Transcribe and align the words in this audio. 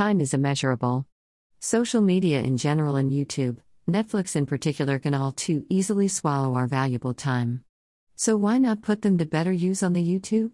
Time 0.00 0.22
is 0.22 0.32
immeasurable. 0.32 1.04
Social 1.58 2.00
media 2.00 2.40
in 2.40 2.56
general 2.56 2.96
and 2.96 3.12
YouTube, 3.12 3.58
Netflix 3.86 4.34
in 4.34 4.46
particular 4.46 4.98
can 4.98 5.12
all 5.12 5.30
too 5.30 5.66
easily 5.68 6.08
swallow 6.08 6.54
our 6.54 6.66
valuable 6.66 7.12
time. 7.12 7.64
So 8.16 8.34
why 8.34 8.56
not 8.56 8.80
put 8.80 9.02
them 9.02 9.18
to 9.18 9.26
better 9.26 9.52
use 9.52 9.82
on 9.82 9.92
the 9.92 10.02
YouTube? 10.02 10.52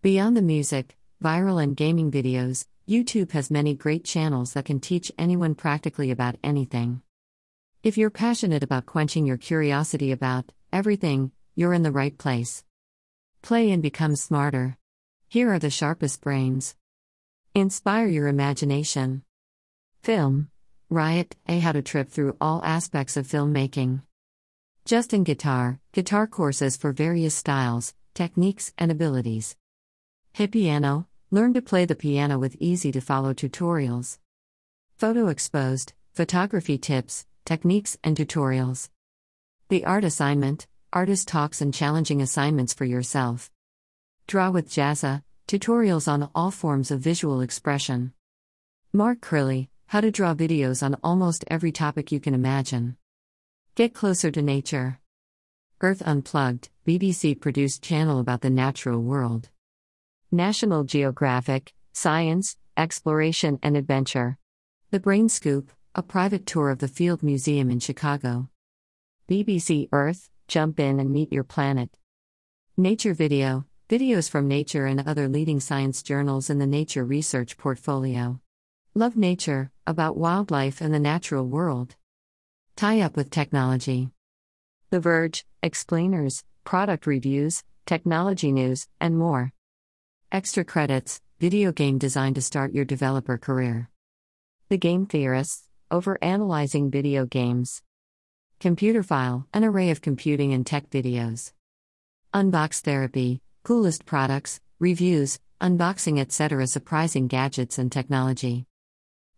Beyond 0.00 0.36
the 0.36 0.42
music, 0.42 0.96
viral 1.20 1.60
and 1.60 1.76
gaming 1.76 2.12
videos, 2.12 2.66
YouTube 2.88 3.32
has 3.32 3.50
many 3.50 3.74
great 3.74 4.04
channels 4.04 4.52
that 4.52 4.66
can 4.66 4.78
teach 4.78 5.10
anyone 5.18 5.56
practically 5.56 6.12
about 6.12 6.36
anything. 6.44 7.02
If 7.82 7.98
you're 7.98 8.10
passionate 8.10 8.62
about 8.62 8.86
quenching 8.86 9.26
your 9.26 9.38
curiosity 9.38 10.12
about 10.12 10.52
everything, 10.72 11.32
you're 11.56 11.74
in 11.74 11.82
the 11.82 11.90
right 11.90 12.16
place. 12.16 12.62
Play 13.42 13.72
and 13.72 13.82
become 13.82 14.14
smarter. 14.14 14.78
Here 15.28 15.52
are 15.52 15.58
the 15.58 15.68
sharpest 15.68 16.20
brains. 16.20 16.76
Inspire 17.54 18.06
your 18.06 18.28
imagination. 18.28 19.24
Film. 20.02 20.48
Riot 20.88 21.36
A 21.46 21.58
How 21.58 21.72
to 21.72 21.82
Trip 21.82 22.08
Through 22.08 22.34
All 22.40 22.64
Aspects 22.64 23.18
of 23.18 23.26
Filmmaking. 23.26 24.00
Justin 24.86 25.22
Guitar, 25.22 25.78
guitar 25.92 26.26
courses 26.26 26.78
for 26.78 26.92
various 26.92 27.34
styles, 27.34 27.92
techniques, 28.14 28.72
and 28.78 28.90
abilities. 28.90 29.54
HDpiano, 30.34 31.04
learn 31.30 31.52
to 31.52 31.60
play 31.60 31.84
the 31.84 31.94
piano 31.94 32.38
with 32.38 32.56
easy 32.58 32.90
to 32.90 33.02
follow 33.02 33.34
tutorials. 33.34 34.16
Photo 34.96 35.26
Exposed, 35.26 35.92
photography 36.14 36.78
tips, 36.78 37.26
techniques, 37.44 37.98
and 38.02 38.16
tutorials. 38.16 38.88
The 39.68 39.84
Art 39.84 40.04
Assignment, 40.04 40.66
artist 40.90 41.28
talks 41.28 41.60
and 41.60 41.74
challenging 41.74 42.22
assignments 42.22 42.72
for 42.72 42.86
yourself. 42.86 43.50
Draw 44.26 44.52
with 44.52 44.70
Jazza, 44.70 45.22
tutorials 45.52 46.08
on 46.08 46.30
all 46.34 46.50
forms 46.50 46.90
of 46.90 47.00
visual 47.00 47.42
expression. 47.42 48.14
Mark 48.90 49.20
Crilley, 49.20 49.68
how 49.84 50.00
to 50.00 50.10
draw 50.10 50.34
videos 50.34 50.82
on 50.82 50.96
almost 51.04 51.44
every 51.48 51.70
topic 51.70 52.10
you 52.10 52.20
can 52.20 52.32
imagine. 52.32 52.96
Get 53.74 53.92
closer 53.92 54.30
to 54.30 54.40
nature. 54.40 54.98
Earth 55.82 56.02
Unplugged, 56.06 56.70
BBC 56.86 57.38
produced 57.38 57.82
channel 57.82 58.18
about 58.18 58.40
the 58.40 58.48
natural 58.48 59.02
world. 59.02 59.50
National 60.30 60.84
Geographic, 60.84 61.74
Science, 61.92 62.56
Exploration 62.78 63.58
and 63.62 63.76
Adventure. 63.76 64.38
The 64.90 65.00
Brain 65.00 65.28
Scoop, 65.28 65.70
a 65.94 66.02
private 66.02 66.46
tour 66.46 66.70
of 66.70 66.78
the 66.78 66.88
Field 66.88 67.22
Museum 67.22 67.70
in 67.70 67.78
Chicago. 67.78 68.48
BBC 69.28 69.90
Earth, 69.92 70.30
jump 70.48 70.80
in 70.80 70.98
and 70.98 71.10
meet 71.10 71.30
your 71.30 71.44
planet. 71.44 71.90
Nature 72.78 73.12
Video, 73.12 73.66
videos 73.92 74.30
from 74.30 74.48
Nature 74.48 74.86
and 74.86 75.06
other 75.06 75.28
leading 75.28 75.60
science 75.60 76.02
journals 76.02 76.48
in 76.48 76.58
the 76.58 76.66
Nature 76.66 77.04
Research 77.04 77.58
portfolio. 77.58 78.40
Love 78.94 79.18
Nature, 79.18 79.70
about 79.86 80.16
wildlife 80.16 80.80
and 80.80 80.94
the 80.94 80.98
natural 80.98 81.44
world. 81.44 81.94
Tie 82.74 83.02
up 83.02 83.16
with 83.18 83.28
technology. 83.28 84.08
The 84.88 84.98
Verge, 84.98 85.44
explainers, 85.62 86.42
product 86.64 87.06
reviews, 87.06 87.64
technology 87.84 88.50
news, 88.50 88.88
and 88.98 89.18
more. 89.18 89.52
Extra 90.32 90.64
credits 90.64 91.20
video 91.38 91.70
game 91.70 91.98
design 91.98 92.32
to 92.32 92.40
start 92.40 92.72
your 92.72 92.86
developer 92.86 93.36
career. 93.36 93.90
The 94.70 94.78
Game 94.78 95.04
Theorists, 95.04 95.68
over 95.90 96.16
analyzing 96.22 96.90
video 96.90 97.26
games. 97.26 97.82
Computerphile, 98.58 99.44
an 99.52 99.64
array 99.64 99.90
of 99.90 100.00
computing 100.00 100.54
and 100.54 100.64
tech 100.64 100.88
videos. 100.88 101.52
Unbox 102.32 102.80
Therapy, 102.80 103.42
coolest 103.62 104.04
products, 104.04 104.60
reviews, 104.80 105.38
unboxing, 105.60 106.18
etc. 106.18 106.66
Surprising 106.66 107.28
gadgets 107.28 107.78
and 107.78 107.92
technology. 107.92 108.66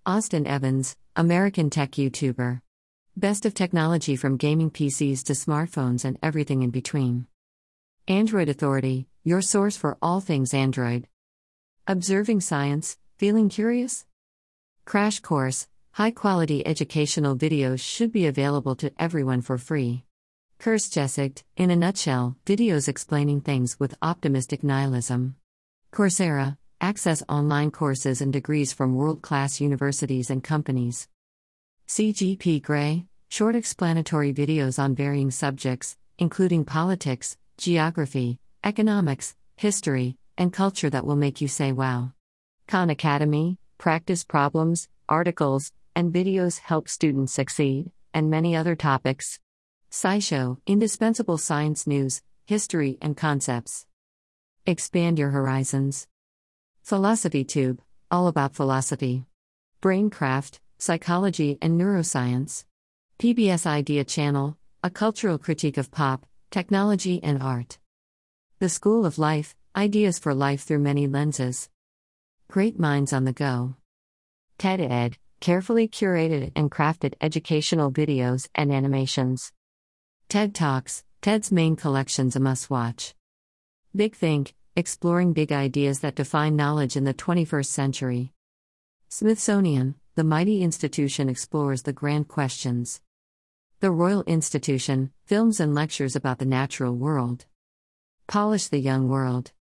Austin 0.07 0.47
Evans, 0.47 0.97
American 1.15 1.69
tech 1.69 1.93
YouTuber. 1.93 2.61
Best 3.17 3.45
of 3.45 3.53
technology 3.53 4.17
from 4.17 4.39
gaming 4.39 4.71
PCs 4.71 5.23
to 5.25 5.35
smartphones 5.35 6.05
and 6.05 6.19
everything 6.23 6.63
in 6.63 6.71
between. 6.71 7.27
Android 8.09 8.49
Authority, 8.49 9.07
your 9.25 9.43
source 9.43 9.77
for 9.77 9.99
all 10.01 10.21
things 10.21 10.55
Android. 10.55 11.07
Observing 11.87 12.41
Science, 12.41 12.97
feeling 13.19 13.51
curious? 13.51 14.07
Crash 14.87 15.21
Course, 15.21 15.69
high 15.93 16.11
quality 16.11 16.67
educational 16.67 17.37
videos 17.37 17.81
should 17.81 18.11
be 18.11 18.27
available 18.27 18.75
to 18.77 18.91
everyone 18.99 19.43
for 19.43 19.59
free. 19.59 20.05
Kurzgesagt, 20.61 21.43
in 21.57 21.71
a 21.71 21.77
nutshell, 21.77 22.37
videos 22.47 22.89
explaining 22.89 23.41
things 23.41 23.79
with 23.79 23.95
optimistic 24.01 24.65
nihilism. 24.65 25.37
Coursera, 25.93 26.57
access 26.81 27.23
online 27.29 27.71
courses 27.71 28.21
and 28.21 28.33
degrees 28.33 28.73
from 28.73 28.95
world 28.95 29.23
class 29.23 29.61
universities 29.61 30.31
and 30.31 30.43
companies. 30.43 31.09
CGP 31.87 32.63
Grey, 32.63 33.07
short 33.29 33.57
explanatory 33.57 34.33
videos 34.33 34.79
on 34.79 34.95
varying 34.95 35.31
subjects, 35.31 35.97
including 36.19 36.65
politics, 36.65 37.37
geography, 37.59 38.39
economics, 38.63 39.35
history, 39.57 40.17
and 40.39 40.53
culture 40.53 40.91
that 40.91 41.07
will 41.07 41.17
make 41.17 41.41
you 41.41 41.49
say 41.49 41.73
wow. 41.73 42.13
Khan 42.67 42.91
Academy, 42.91 43.59
practice 43.79 44.25
problems, 44.25 44.89
articles, 45.09 45.73
and 45.95 46.13
videos 46.13 46.59
help 46.59 46.89
students 46.89 47.33
succeed, 47.33 47.91
and 48.13 48.31
many 48.31 48.57
other 48.57 48.75
topics. 48.75 49.39
SciShow, 49.95 50.57
indispensable 50.67 51.39
science 51.39 51.87
news, 51.87 52.21
history, 52.47 52.99
and 53.01 53.17
concepts. 53.17 53.87
Expand 54.67 55.21
your 55.21 55.31
horizons. 55.31 56.09
Philosophy 56.83 57.45
Tube, 57.45 57.81
all 58.11 58.27
about 58.27 58.57
philosophy. 58.57 59.25
Braincraft, 59.81 60.59
psychology, 60.79 61.59
and 61.63 61.81
neuroscience. 61.81 62.65
PBS 63.21 63.67
Idea 63.67 64.03
Channel, 64.03 64.59
a 64.83 64.91
cultural 64.91 65.39
critique 65.39 65.77
of 65.77 65.93
pop, 65.93 66.27
technology, 66.51 67.23
and 67.23 67.41
art. 67.41 67.79
The 68.59 68.69
School 68.69 69.07
of 69.07 69.17
Life 69.17 69.55
Ideas 69.77 70.19
for 70.19 70.35
Life 70.35 70.65
Through 70.65 70.81
Many 70.81 71.07
Lenses. 71.07 71.71
Great 72.49 72.81
Minds 72.81 73.13
on 73.13 73.27
the 73.27 73.33
Go. 73.33 73.77
TED 74.59 74.81
Ed, 74.81 75.19
carefully 75.39 75.87
curated 75.87 76.51
and 76.57 76.69
crafted 76.69 77.15
educational 77.21 77.93
videos 77.93 78.49
and 78.57 78.73
animations. 78.73 79.53
TED 80.29 80.55
Talks, 80.55 81.05
TED's 81.23 81.53
main 81.53 81.77
collections 81.77 82.35
a 82.35 82.41
must 82.41 82.69
watch. 82.69 83.15
Big 83.95 84.17
Think, 84.17 84.55
exploring 84.75 85.33
big 85.33 85.53
ideas 85.53 86.01
that 86.01 86.17
define 86.17 86.57
knowledge 86.57 86.97
in 86.97 87.05
the 87.05 87.15
21st 87.15 87.67
century. 87.67 88.33
Smithsonian, 89.09 89.95
the 90.17 90.25
mighty 90.25 90.63
institution 90.63 91.29
explores 91.29 91.83
the 91.83 91.93
grand 91.93 92.27
questions. 92.27 93.01
The 93.79 93.93
Royal 93.93 94.25
Institution, 94.25 95.13
films 95.25 95.61
and 95.61 95.75
lectures 95.75 96.17
about 96.17 96.39
the 96.39 96.47
natural 96.47 96.97
world. 96.97 97.47
Polish 98.27 98.69
the 98.69 98.81
Young 98.81 99.09
World. 99.09 99.53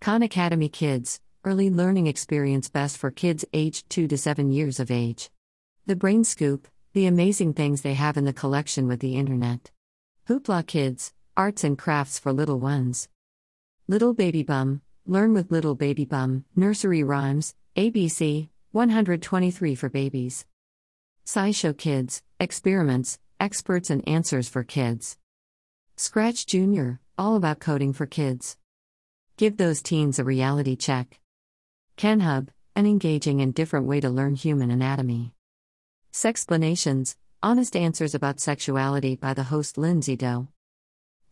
Khan 0.00 0.22
Academy 0.22 0.68
Kids, 0.68 1.20
early 1.44 1.70
learning 1.70 2.08
experience 2.08 2.68
best 2.68 2.98
for 2.98 3.10
kids 3.12 3.44
aged 3.52 3.88
2 3.90 4.08
to 4.08 4.18
7 4.18 4.50
years 4.50 4.80
of 4.80 4.90
age. 4.90 5.30
The 5.86 5.94
Brain 5.94 6.24
Scoop, 6.24 6.66
the 6.92 7.06
amazing 7.06 7.54
things 7.54 7.82
they 7.82 7.94
have 7.94 8.16
in 8.16 8.24
the 8.24 8.32
collection 8.32 8.88
with 8.88 8.98
the 9.00 9.16
internet. 9.16 9.70
Hoopla 10.32 10.66
Kids, 10.66 11.12
arts 11.36 11.62
and 11.62 11.76
crafts 11.76 12.18
for 12.18 12.32
little 12.32 12.58
ones. 12.58 13.10
Little 13.86 14.14
Baby 14.14 14.42
Bum, 14.42 14.80
learn 15.04 15.34
with 15.34 15.52
Little 15.52 15.74
Baby 15.74 16.06
Bum, 16.06 16.46
nursery 16.56 17.02
rhymes, 17.02 17.54
ABC, 17.76 18.48
123 18.70 19.74
for 19.74 19.90
babies. 19.90 20.46
SciShow 21.26 21.76
Kids, 21.76 22.22
experiments, 22.40 23.18
experts 23.40 23.90
and 23.90 24.08
answers 24.08 24.48
for 24.48 24.64
kids. 24.64 25.18
Scratch 25.96 26.46
Jr., 26.46 26.92
all 27.18 27.36
about 27.36 27.60
coding 27.60 27.92
for 27.92 28.06
kids. 28.06 28.56
Give 29.36 29.58
those 29.58 29.82
teens 29.82 30.18
a 30.18 30.24
reality 30.24 30.76
check. 30.76 31.20
KenHub, 31.98 32.48
an 32.74 32.86
engaging 32.86 33.42
and 33.42 33.52
different 33.52 33.86
way 33.86 34.00
to 34.00 34.08
learn 34.08 34.36
human 34.36 34.70
anatomy. 34.70 35.34
Sexplanations, 36.10 37.16
honest 37.42 37.74
answers 37.74 38.14
about 38.14 38.38
sexuality 38.38 39.16
by 39.16 39.34
the 39.34 39.42
host 39.42 39.76
Lindsay 39.76 40.16
Doe. 40.16 40.46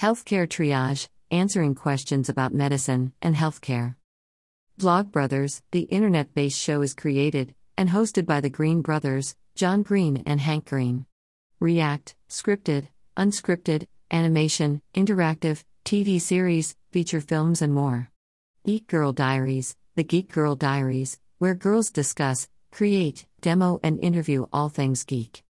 Healthcare 0.00 0.48
Triage, 0.48 1.08
answering 1.30 1.76
questions 1.76 2.28
about 2.28 2.52
medicine 2.52 3.12
and 3.22 3.36
healthcare. 3.36 3.94
Vlogbrothers, 4.80 5.62
the 5.70 5.82
internet 5.82 6.34
based 6.34 6.58
show 6.58 6.82
is 6.82 6.94
created 6.94 7.54
and 7.76 7.90
hosted 7.90 8.26
by 8.26 8.40
the 8.40 8.50
Green 8.50 8.82
Brothers, 8.82 9.36
John 9.54 9.82
Green 9.82 10.22
and 10.26 10.40
Hank 10.40 10.68
Green. 10.68 11.06
React, 11.60 12.16
scripted, 12.28 12.88
unscripted, 13.16 13.86
animation, 14.10 14.82
interactive, 14.94 15.62
TV 15.84 16.20
series, 16.20 16.76
feature 16.90 17.20
films, 17.20 17.62
and 17.62 17.72
more. 17.72 18.10
Geek 18.66 18.88
Girl 18.88 19.12
Diaries, 19.12 19.76
the 19.94 20.04
Geek 20.04 20.32
Girl 20.32 20.56
Diaries, 20.56 21.20
where 21.38 21.54
girls 21.54 21.90
discuss, 21.90 22.48
create, 22.72 23.26
demo, 23.40 23.78
and 23.82 24.00
interview 24.00 24.46
all 24.52 24.68
things 24.68 25.04
geek. 25.04 25.42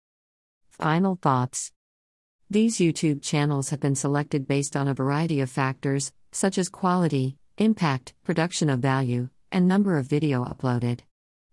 Final 0.80 1.18
thoughts 1.20 1.72
These 2.48 2.78
YouTube 2.78 3.20
channels 3.20 3.68
have 3.68 3.80
been 3.80 3.94
selected 3.94 4.48
based 4.48 4.74
on 4.74 4.88
a 4.88 4.94
variety 4.94 5.40
of 5.40 5.50
factors, 5.50 6.10
such 6.32 6.56
as 6.56 6.70
quality, 6.70 7.36
impact, 7.58 8.14
production 8.24 8.70
of 8.70 8.80
value, 8.80 9.28
and 9.52 9.68
number 9.68 9.98
of 9.98 10.06
video 10.06 10.42
uploaded. 10.42 11.00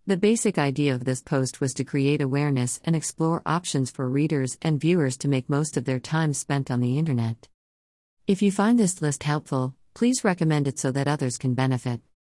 The 0.05 0.15
basic 0.15 0.57
idea 0.57 0.95
of 0.95 1.03
this 1.03 1.21
post 1.21 1.59
was 1.59 1.73
to 1.73 1.83
create 1.83 2.21
awareness 2.21 2.79
and 2.85 2.95
explore 2.95 3.41
options 3.45 3.91
for 3.91 4.07
readers 4.07 4.57
and 4.61 4.79
viewers 4.79 5.17
to 5.17 5.27
make 5.27 5.49
most 5.49 5.75
of 5.75 5.83
their 5.83 5.99
time 5.99 6.33
spent 6.33 6.71
on 6.71 6.79
the 6.79 6.97
internet. 6.97 7.49
If 8.27 8.41
you 8.41 8.49
find 8.49 8.79
this 8.79 9.01
list 9.01 9.23
helpful, 9.23 9.75
please 9.93 10.23
recommend 10.23 10.69
it 10.69 10.79
so 10.79 10.89
that 10.91 11.09
others 11.09 11.37
can 11.37 11.53
benefit. 11.53 11.99